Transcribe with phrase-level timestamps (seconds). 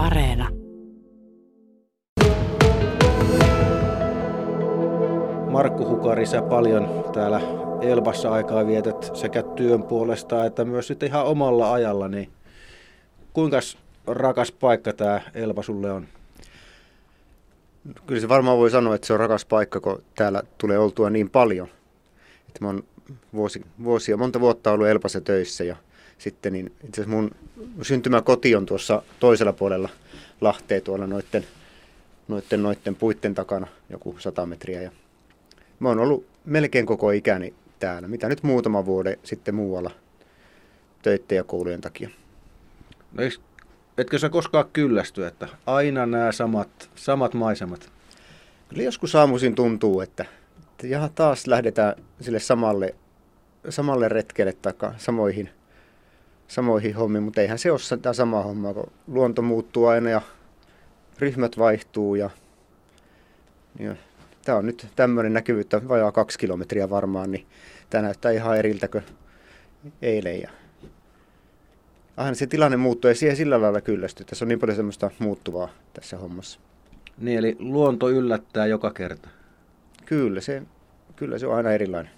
[0.00, 0.48] Areena.
[5.50, 7.40] Markku Hukari, sä paljon täällä
[7.80, 12.30] Elbassa aikaa vietät sekä työn puolesta että myös sitten ihan omalla ajalla, niin
[13.32, 13.58] kuinka
[14.06, 16.08] rakas paikka tämä Elba sulle on?
[18.06, 21.30] Kyllä se varmaan voi sanoa, että se on rakas paikka, kun täällä tulee oltua niin
[21.30, 21.68] paljon.
[22.48, 22.82] Että mä oon
[23.34, 25.76] vuosi, vuosia, monta vuotta ollut Elpassa töissä ja
[26.20, 27.30] sitten niin itse asiassa mun
[27.82, 29.88] syntymäkoti on tuossa toisella puolella
[30.40, 31.46] Lahteen tuolla noitten,
[32.28, 34.82] noitten, noitten puitten takana joku sata metriä.
[34.82, 34.90] Ja
[35.80, 39.90] mä oon ollut melkein koko ikäni täällä, mitä nyt muutama vuoden sitten muualla
[41.02, 42.10] töitten ja koulujen takia.
[43.12, 43.22] No
[43.98, 47.92] etkö sä koskaan kyllästy, että aina nämä samat, samat maisemat?
[48.68, 50.24] Kyllä joskus aamuisin tuntuu, että,
[50.70, 52.94] että jaha, taas lähdetään sille samalle,
[53.68, 55.50] samalle retkelle tai samoihin,
[56.50, 60.20] samoihin hommiin, mutta eihän se ole sitä samaa hommaa, kun luonto muuttuu aina ja
[61.18, 62.30] ryhmät vaihtuu ja,
[63.78, 63.96] ja
[64.44, 67.46] tämä on nyt tämmöinen näkyvyyttä, vajaa kaksi kilometriä varmaan, niin
[67.90, 69.04] tämä näyttää ihan eriltä kuin
[70.02, 70.40] eilen.
[70.40, 70.50] Ja
[72.16, 74.26] aina se tilanne muuttuu ja siihen sillä lailla kyllästyy.
[74.26, 76.60] Tässä on niin paljon semmoista muuttuvaa tässä hommassa.
[77.18, 79.28] Niin, eli luonto yllättää joka kerta.
[80.06, 80.62] Kyllä se,
[81.16, 82.12] kyllä se on aina erilainen.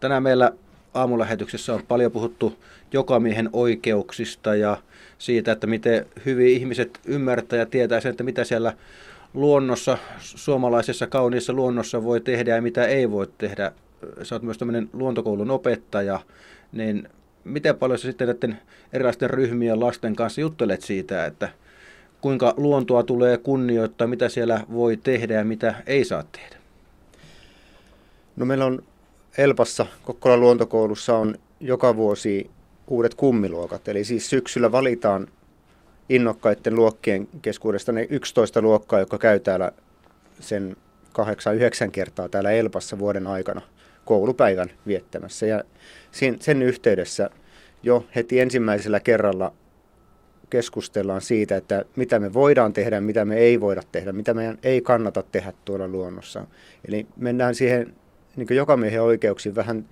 [0.00, 0.52] Tänään meillä
[0.94, 2.58] aamulähetyksessä on paljon puhuttu
[2.92, 4.76] jokamiehen oikeuksista ja
[5.18, 8.74] siitä, että miten hyvin ihmiset ymmärtää ja tietää sen, että mitä siellä
[9.34, 13.72] luonnossa, suomalaisessa kauniissa luonnossa voi tehdä ja mitä ei voi tehdä.
[14.22, 16.20] Sä oot myös tämmöinen luontokoulun opettaja,
[16.72, 17.08] niin
[17.44, 18.58] miten paljon sä sitten näiden
[18.92, 21.48] erilaisten ryhmien lasten kanssa juttelet siitä, että
[22.20, 26.56] kuinka luontoa tulee kunnioittaa, mitä siellä voi tehdä ja mitä ei saa tehdä?
[28.36, 28.82] No meillä on
[29.38, 32.50] Elpassa, Kokkolan luontokoulussa on joka vuosi
[32.86, 33.88] uudet kummiluokat.
[33.88, 35.28] Eli siis syksyllä valitaan
[36.08, 39.72] innokkaiden luokkien keskuudesta ne 11 luokkaa, jotka käy täällä
[40.40, 40.76] sen
[41.86, 43.60] 8-9 kertaa täällä Elpassa vuoden aikana
[44.04, 45.46] koulupäivän viettämässä.
[45.46, 45.62] Ja
[46.40, 47.30] sen yhteydessä
[47.82, 49.52] jo heti ensimmäisellä kerralla
[50.50, 54.80] keskustellaan siitä, että mitä me voidaan tehdä mitä me ei voida tehdä, mitä meidän ei
[54.80, 56.46] kannata tehdä tuolla luonnossa.
[56.88, 57.94] Eli mennään siihen
[58.36, 59.88] niin jokamiehen oikeuksiin vähän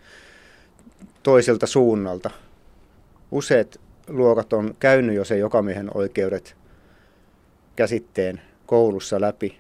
[1.23, 2.31] toiselta suunnalta.
[3.31, 6.57] Useat luokat on käynyt jo se jokamiehen oikeudet
[7.77, 9.59] käsitteen koulussa läpi,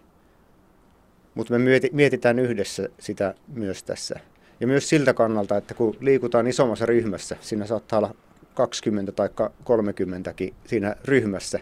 [1.35, 4.21] mutta me mietitään yhdessä sitä myös tässä.
[4.61, 8.15] Ja myös siltä kannalta, että kun liikutaan isommassa ryhmässä, siinä saattaa olla
[8.55, 9.29] 20 tai
[9.65, 10.35] 30
[10.67, 11.59] siinä ryhmässä,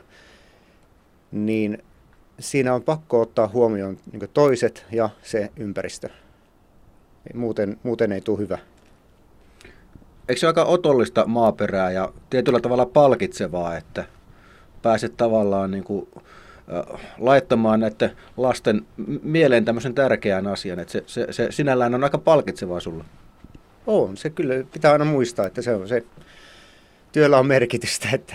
[1.33, 1.83] niin
[2.41, 6.09] siinä on pakko ottaa huomioon niin toiset ja se ympäristö.
[7.35, 8.59] Muuten, muuten ei tule hyvä.
[10.29, 14.05] Eikö se ole aika otollista maaperää ja tietyllä tavalla palkitsevaa, että
[14.83, 18.87] pääset tavallaan niin kuin, äh, laittamaan näiden lasten
[19.23, 23.05] mieleen tämmöisen tärkeän asian, että se, se, se sinällään on aika palkitsevaa sulla?
[23.87, 26.05] On, se kyllä pitää aina muistaa, että se on se,
[27.13, 28.35] työllä on merkitystä, että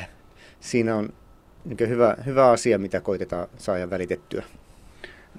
[0.59, 1.09] siinä on
[1.65, 4.43] niin hyvä, hyvä asia, mitä koitetaan saada välitettyä.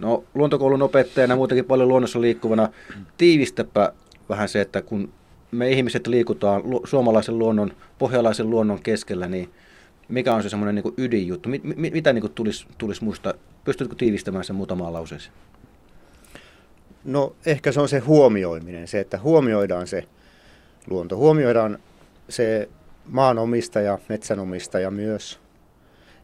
[0.01, 2.69] No luontokoulun opettajana muutenkin paljon luonnossa liikkuvana,
[3.19, 3.93] tiivistäpä
[4.29, 5.13] vähän se, että kun
[5.51, 9.51] me ihmiset liikutaan suomalaisen luonnon, pohjalaisen luonnon keskellä, niin
[10.09, 11.49] mikä on se semmoinen niin ydinjuttu?
[11.49, 13.35] Mit, mit, mitä niin tulisi, tulisi muistaa?
[13.65, 15.35] Pystytkö tiivistämään sen muutamaan lauseeseen?
[17.05, 20.05] No ehkä se on se huomioiminen, se, että huomioidaan se
[20.91, 21.17] luonto.
[21.17, 21.79] Huomioidaan
[22.29, 22.69] se
[23.09, 25.41] maanomistaja, metsänomistaja myös.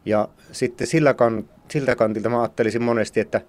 [0.05, 3.41] Ja sitten sillä kan, siltä kantilta mä ajattelisin monesti, että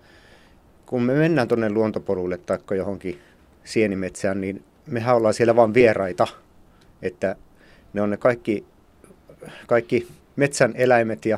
[0.92, 3.20] kun me mennään tuonne luontopolulle tai johonkin
[3.64, 6.28] sienimetsään, niin mehän ollaan siellä vain vieraita.
[7.02, 7.36] Että
[7.94, 8.66] ne on ne kaikki,
[9.68, 11.38] kaikki metsän eläimet ja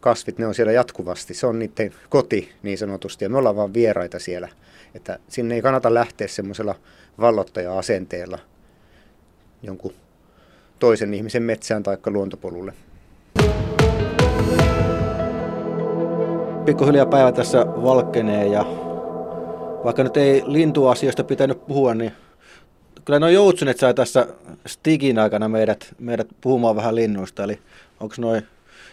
[0.00, 1.34] kasvit, ne on siellä jatkuvasti.
[1.34, 4.48] Se on niiden koti niin sanotusti ja me ollaan vain vieraita siellä.
[4.94, 6.74] Että sinne ei kannata lähteä semmoisella
[7.20, 8.38] vallottaja-asenteella
[9.62, 9.94] jonkun
[10.78, 12.72] toisen ihmisen metsään tai luontopolulle.
[16.66, 18.64] Pikkuhiljaa päivä tässä valkenee ja
[19.84, 22.12] vaikka nyt ei lintuasioista pitänyt puhua, niin
[23.04, 24.26] kyllä noin joutsenet sai tässä
[24.66, 27.44] Stigin aikana meidät, meidät puhumaan vähän linnuista.
[27.44, 27.58] Eli
[28.00, 28.46] onko noin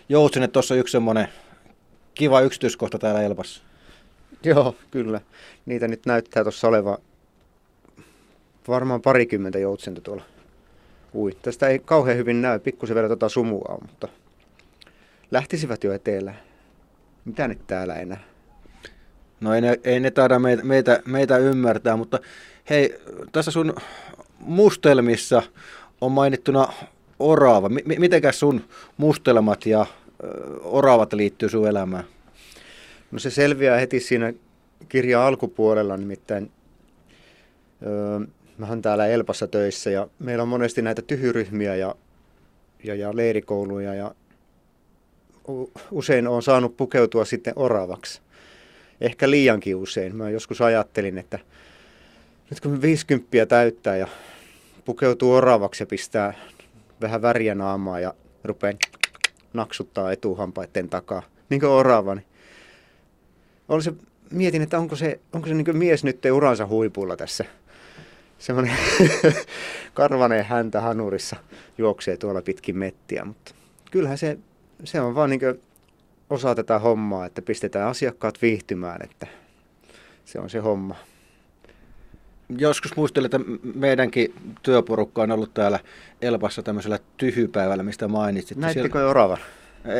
[0.10, 1.28] joutsenet tuossa yksi semmoinen
[2.14, 3.64] kiva yksityiskohta täällä Elpassa?
[4.44, 5.22] Joo, kyllä.
[5.66, 6.98] Niitä nyt näyttää tuossa oleva
[8.68, 10.24] varmaan parikymmentä joutsenta tuolla
[11.16, 11.38] ui.
[11.42, 14.08] Tästä ei kauhean hyvin näy, pikkusen vielä tuota sumua mutta
[15.31, 16.53] lähtisivät jo etelään.
[17.25, 18.24] Mitä nyt täällä enää?
[19.42, 22.20] No ei ne, ei ne taida meitä, meitä, meitä ymmärtää, mutta
[22.70, 23.00] hei,
[23.31, 23.75] tässä sun
[24.40, 25.44] mustelmissa
[26.02, 26.68] on mainittuna
[27.20, 27.70] orava.
[27.70, 28.62] M- mitenkäs sun
[28.98, 29.86] mustelmat ja
[30.64, 32.04] oravat liittyy sun elämään?
[33.12, 34.34] No se selviää heti siinä
[34.90, 36.52] kirjan alkupuolella, nimittäin
[37.86, 38.19] öö,
[38.58, 41.96] mä oon täällä Elpassa töissä ja meillä on monesti näitä tyhyryhmiä ja,
[42.84, 44.16] ja, ja leirikouluja ja
[45.92, 48.22] usein on saanut pukeutua sitten oravaksi.
[49.01, 50.16] Ehkä liiankin usein.
[50.16, 51.40] Mä joskus ajattelin, että
[52.50, 54.07] nyt kun 50 täyttää ja
[54.86, 56.34] pukeutuu oravaksi ja pistää
[57.01, 58.13] vähän väriä naamaa ja
[58.44, 58.74] rupeaa
[59.54, 62.25] naksuttaa etuhampaiden takaa, niin kuin orava, niin
[63.81, 63.94] se,
[64.31, 67.45] mietin, että onko se, onko se niin mies nyt uransa huipulla tässä.
[68.40, 68.78] Semmoinen
[69.94, 71.36] karvaneen häntä hanurissa
[71.78, 73.56] juoksee tuolla pitkin mettiä, mutta
[73.92, 74.38] kyllähän se,
[74.83, 75.41] se on vaan niin
[76.30, 79.27] osa tätä hommaa, että pistetään asiakkaat viihtymään, että
[80.25, 80.95] se on se homma.
[82.57, 83.39] Joskus muistelin, että
[83.75, 84.33] meidänkin
[84.63, 85.80] työporukka on ollut täällä
[86.21, 88.57] Elpassa tämmöisellä tyhypäivällä, mistä mainitsit.
[88.57, 89.09] Näittekö siellä...
[89.09, 89.38] oravan?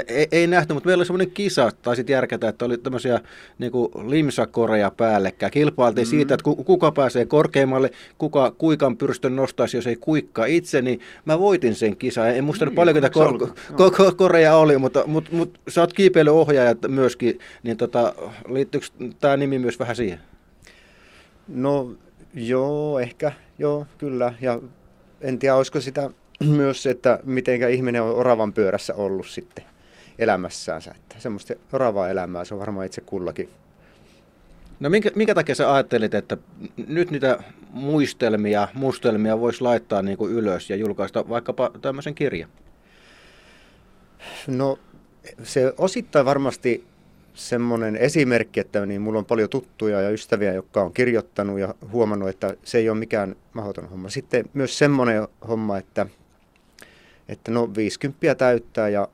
[0.07, 3.19] Ei, ei nähty, mutta meillä oli semmoinen kisa, taisit järkätä, että oli tämmöisiä
[3.59, 3.71] niin
[4.07, 5.51] limsakoreja päällekkäin.
[5.51, 6.09] Kilpailtiin mm.
[6.09, 11.39] siitä, että kuka pääsee korkeimmalle, kuka kuikan pyrstön nostaisi, jos ei kuikka itse, niin mä
[11.39, 12.30] voitin sen kisan.
[12.30, 15.94] En muista niin, paljon, mitä kor- ko- ko- koreja oli, mutta, mutta, mutta sä oot
[15.94, 18.13] kiipeilyohjaaja myöskin, niin tota,
[18.47, 18.88] liittyykö
[19.19, 20.19] tämä nimi myös vähän siihen?
[21.47, 21.91] No
[22.33, 24.33] joo, ehkä, joo, kyllä.
[24.41, 24.59] Ja
[25.21, 26.09] en tiedä, olisiko sitä
[26.57, 29.73] myös, että mitenkä ihminen on oravan pyörässä ollut sitten
[30.19, 30.92] elämässäänsä.
[30.95, 33.50] Että semmoista oravaa elämää se on varmaan itse kullakin.
[34.80, 36.38] No minkä, minkä takia sä ajattelit, että
[36.88, 42.50] nyt niitä muistelmia, mustelmia voisi laittaa niin kuin ylös ja julkaista vaikkapa tämmöisen kirjan?
[44.48, 44.80] No
[45.44, 46.88] se osittain varmasti
[47.33, 52.30] semmoinen esimerkki, että niin mulla on paljon tuttuja ja ystäviä, jotka on kirjoittanut ja huomannut,
[52.30, 54.09] että se ei ole mikään mahdoton homma.
[54.09, 56.06] Sitten myös semmoinen homma, että,
[57.27, 59.07] että no 50 täyttää ja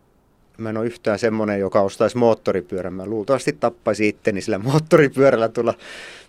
[0.59, 2.93] mä en ole yhtään semmoinen, joka ostaisi moottoripyörän.
[2.93, 5.73] Mä luultavasti tappaisi itteni sillä moottoripyörällä tuolla,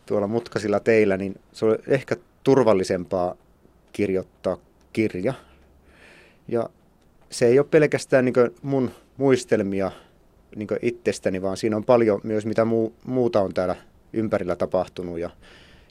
[0.06, 3.34] tuolla mutkaisilla teillä, niin se on ehkä turvallisempaa
[3.92, 4.56] kirjoittaa
[4.92, 5.34] kirja.
[6.48, 6.68] Ja
[7.30, 9.90] se ei ole pelkästään niin mun muistelmia
[10.56, 13.76] niin itsestäni, vaan siinä on paljon myös mitä muu, muuta on täällä
[14.12, 15.18] ympärillä tapahtunut.
[15.18, 15.30] Ja,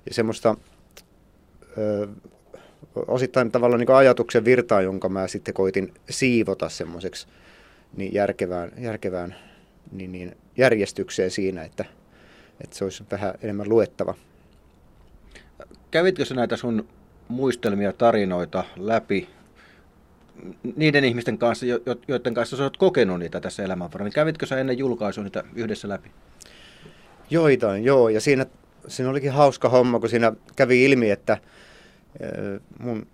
[0.05, 0.55] ja semmoista
[1.77, 2.07] ö,
[3.07, 7.27] osittain tavallaan niin ajatuksen virtaa, jonka mä sitten koitin siivota semmoiseksi
[7.97, 9.35] niin järkevään, järkevään
[9.91, 11.85] niin, niin järjestykseen siinä, että,
[12.63, 14.15] että se olisi vähän enemmän luettava.
[15.91, 16.87] Kävitkö sä näitä sun
[17.27, 19.29] muistelmia, tarinoita läpi
[20.75, 21.65] niiden ihmisten kanssa,
[22.07, 24.11] joiden kanssa sä olet kokenut niitä tässä elämän varrella?
[24.11, 26.11] Kävitkö sä ennen julkaisua niitä yhdessä läpi?
[27.29, 28.09] Joitain, joo.
[28.09, 28.45] Ja siinä,
[28.87, 31.37] siinä olikin hauska homma, kun siinä kävi ilmi, että
[32.79, 33.07] mun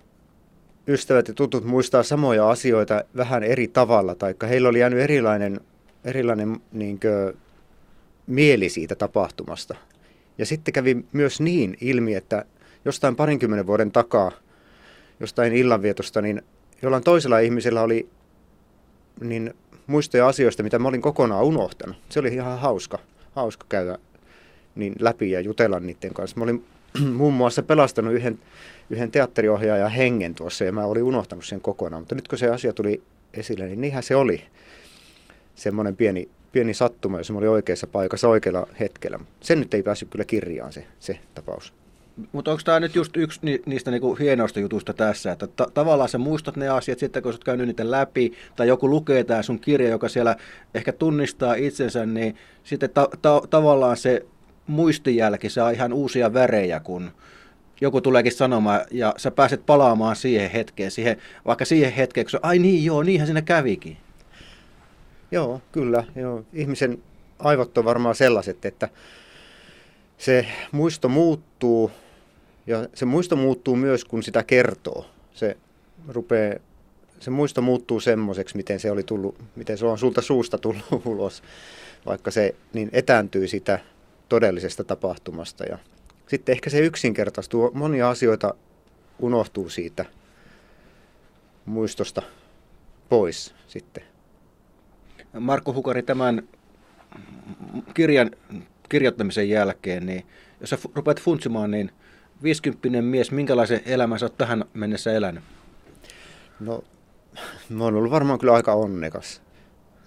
[0.88, 5.60] ystävät ja tutut muistaa samoja asioita vähän eri tavalla, tai heillä oli jäänyt erilainen,
[6.06, 7.38] erilainen niin kuin,
[8.28, 9.76] mieli siitä tapahtumasta.
[10.38, 12.46] Ja sitten kävi myös niin ilmi, että
[12.86, 14.32] jostain parinkymmenen vuoden takaa,
[15.20, 16.42] jostain illanvietosta, niin
[16.82, 18.10] jollain toisella ihmisellä oli
[19.22, 19.54] niin
[19.88, 21.98] muistoja asioista, mitä mä olin kokonaan unohtanut.
[22.10, 23.00] Se oli ihan hauska,
[23.32, 23.98] hauska käydä
[24.76, 26.38] niin läpi ja jutella niiden kanssa.
[26.38, 26.66] Mä olin
[27.18, 28.40] muun muassa pelastanut yhden,
[28.90, 32.02] yhden teatteriohjaajan hengen tuossa ja mä olin unohtanut sen kokonaan.
[32.02, 33.02] Mutta nyt kun se asia tuli
[33.34, 34.44] esille, niin niinhän se oli.
[35.56, 39.20] Semmoinen pieni, pieni sattuma, jos mä olin oikeassa paikassa oikealla hetkellä.
[39.42, 41.74] Sen nyt ei päässyt kyllä kirjaan se, se tapaus.
[42.32, 46.18] Mutta onko tämä nyt just yksi niistä niinku hienoista jutuista tässä, että ta- tavallaan sä
[46.18, 49.60] muistat ne asiat sitten, kun sä oot käynyt niitä läpi, tai joku lukee tämä sun
[49.60, 50.36] kirja, joka siellä
[50.74, 54.26] ehkä tunnistaa itsensä, niin sitten ta- ta- tavallaan se
[54.68, 57.12] muistijälki saa ihan uusia värejä, kun
[57.82, 62.40] joku tuleekin sanomaan, ja sä pääset palaamaan siihen hetkeen, siihen, vaikka siihen hetkeen, kun sä,
[62.42, 63.98] ai niin joo, niinhän siinä kävikin.
[65.32, 66.04] Joo, kyllä.
[66.16, 66.44] Joo.
[66.54, 67.04] Ihmisen
[67.40, 68.90] aivot on varmaan sellaiset, että
[70.18, 71.92] se muisto muuttuu
[72.68, 75.06] ja se muisto muuttuu myös, kun sitä kertoo.
[75.34, 75.58] Se,
[76.08, 76.60] rupeaa,
[77.20, 81.44] se muisto muuttuu semmoiseksi, miten se oli tullut, miten se on sulta suusta tullut ulos,
[82.06, 83.80] vaikka se niin etääntyy sitä
[84.36, 85.64] todellisesta tapahtumasta.
[85.64, 85.78] Ja
[86.28, 87.72] sitten ehkä se yksinkertaistuu.
[87.74, 88.54] Monia asioita
[89.20, 90.06] unohtuu siitä
[91.66, 92.22] muistosta
[93.10, 94.04] pois sitten.
[95.40, 96.48] Markku Hukari, tämän
[97.94, 98.32] kirjan
[98.90, 100.26] kirjoittamisen jälkeen, niin
[100.62, 101.92] jos sä rupeat funtsimaan, niin
[102.44, 105.44] 50 mies, minkälaisen elämän sä oot tähän mennessä elänyt?
[106.60, 106.84] No,
[107.70, 109.42] mä oon ollut varmaan kyllä aika onnekas.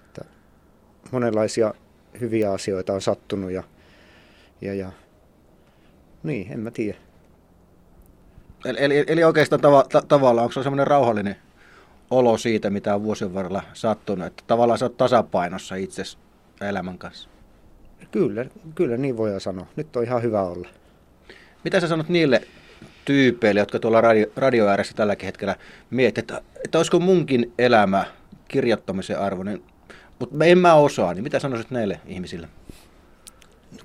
[0.05, 0.25] Että
[1.11, 1.73] monenlaisia
[2.19, 3.63] hyviä asioita on sattunut ja,
[4.61, 4.91] ja, ja
[6.23, 6.97] niin, en mä tiedä.
[8.65, 11.35] Eli, eli, eli oikeastaan tava, ta, tavallaan, onko se semmoinen rauhallinen
[12.11, 16.03] olo siitä, mitä on vuosien varrella sattunut, että tavallaan sä oot tasapainossa itse
[16.61, 17.29] elämän kanssa.
[18.11, 19.67] Kyllä, kyllä niin voidaan sanoa.
[19.75, 20.67] Nyt on ihan hyvä olla.
[21.63, 22.41] Mitä sä sanot niille
[23.05, 25.55] tyypeille, jotka tuolla radio, radio ääressä tälläkin hetkellä
[25.89, 28.05] miettivät, että, että olisiko munkin elämä
[28.47, 29.63] kirjoittamisen arvoinen,
[30.19, 32.47] mutta en mä osaa, niin mitä sanoisit näille ihmisille?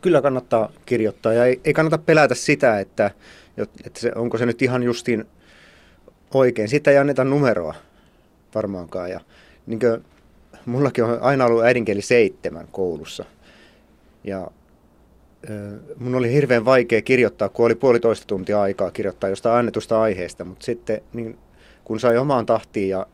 [0.00, 3.10] Kyllä kannattaa kirjoittaa ja ei, ei kannata pelätä sitä, että,
[3.56, 5.24] että se, onko se nyt ihan justiin
[6.34, 6.68] oikein.
[6.68, 7.74] Siitä ei anneta numeroa
[8.54, 9.10] varmaankaan.
[9.10, 9.20] Ja,
[9.66, 10.04] niin kuin,
[10.66, 13.24] mullakin on aina ollut äidinkieli seitsemän koulussa.
[14.24, 14.50] Ja
[15.96, 20.64] mun oli hirveän vaikea kirjoittaa, kun oli puolitoista tuntia aikaa kirjoittaa jostain annetusta aiheesta, mutta
[20.64, 21.38] sitten niin,
[21.84, 23.06] kun sai omaan tahtiin ja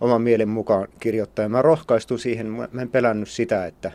[0.00, 3.92] oman mielen mukaan kirjoittaa, ja mä rohkaistuin siihen, mä en pelännyt sitä, että,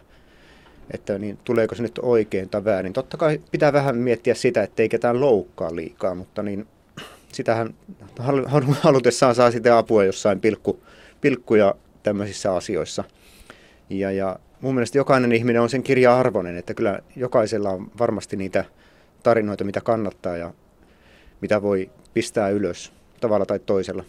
[0.94, 2.94] että niin, tuleeko se nyt oikein tai väärin.
[2.94, 6.68] Totta kai pitää vähän miettiä sitä, ettei ketään loukkaa liikaa, mutta niin,
[7.32, 7.74] sitähän
[8.82, 10.84] halutessaan saa sitten apua jossain pilkku,
[11.22, 13.04] pilkkuja tämmöisissä asioissa.
[13.90, 18.36] Ja, ja mun mielestä jokainen ihminen on sen kirja arvoinen, että kyllä jokaisella on varmasti
[18.36, 18.66] niitä
[19.24, 20.54] tarinoita, mitä kannattaa ja
[21.42, 24.04] mitä voi pistää ylös tavalla tai toisella.